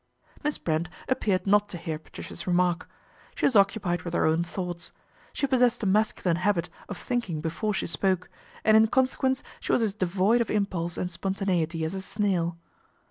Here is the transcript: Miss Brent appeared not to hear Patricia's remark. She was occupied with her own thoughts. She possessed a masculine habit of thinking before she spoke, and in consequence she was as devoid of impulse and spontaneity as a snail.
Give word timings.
Miss 0.43 0.57
Brent 0.57 0.89
appeared 1.07 1.45
not 1.45 1.69
to 1.69 1.77
hear 1.77 1.99
Patricia's 1.99 2.47
remark. 2.47 2.89
She 3.35 3.45
was 3.45 3.55
occupied 3.55 4.01
with 4.01 4.15
her 4.15 4.25
own 4.25 4.43
thoughts. 4.43 4.91
She 5.31 5.45
possessed 5.45 5.83
a 5.83 5.85
masculine 5.85 6.37
habit 6.37 6.71
of 6.89 6.97
thinking 6.97 7.39
before 7.39 7.75
she 7.75 7.85
spoke, 7.85 8.27
and 8.63 8.75
in 8.75 8.87
consequence 8.87 9.43
she 9.59 9.71
was 9.73 9.83
as 9.83 9.93
devoid 9.93 10.41
of 10.41 10.49
impulse 10.49 10.97
and 10.97 11.11
spontaneity 11.11 11.85
as 11.85 11.93
a 11.93 12.01
snail. 12.01 12.57